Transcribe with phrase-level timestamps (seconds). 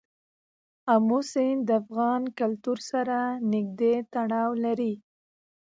[0.93, 3.17] آمو سیند د افغان کلتور سره
[3.53, 4.93] نږدې تړاو لري.